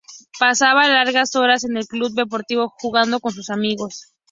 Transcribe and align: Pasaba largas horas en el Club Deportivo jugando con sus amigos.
Pasaba 0.39 0.87
largas 0.87 1.35
horas 1.35 1.63
en 1.63 1.77
el 1.77 1.85
Club 1.85 2.11
Deportivo 2.15 2.73
jugando 2.75 3.19
con 3.19 3.33
sus 3.33 3.51
amigos. 3.51 4.15